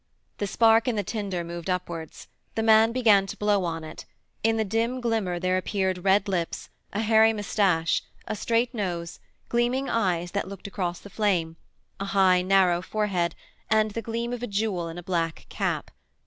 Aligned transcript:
The 0.39 0.47
spark 0.47 0.87
in 0.87 0.95
the 0.95 1.03
tinder 1.03 1.43
moved 1.43 1.69
upwards; 1.69 2.27
the 2.55 2.63
man 2.63 2.91
began 2.91 3.27
to 3.27 3.37
blow 3.37 3.63
on 3.65 3.83
it; 3.83 4.05
in 4.43 4.57
the 4.57 4.65
dim 4.65 4.99
glimmer 4.99 5.37
there 5.37 5.57
appeared 5.57 5.99
red 6.03 6.27
lips, 6.27 6.69
a 6.91 7.01
hairy 7.01 7.33
moustache, 7.33 8.01
a 8.25 8.35
straight 8.35 8.73
nose, 8.73 9.19
gleaming 9.47 9.89
eyes 9.89 10.31
that 10.31 10.47
looked 10.47 10.65
across 10.65 10.97
the 10.99 11.11
flame, 11.11 11.55
a 11.99 12.05
high 12.05 12.41
narrow 12.41 12.81
forehead, 12.81 13.35
and 13.69 13.91
the 13.91 14.01
gleam 14.01 14.33
of 14.33 14.41
a 14.41 14.47
jewel 14.47 14.89
in 14.89 14.97
a 14.97 15.03
black 15.03 15.45
cap. 15.49 15.91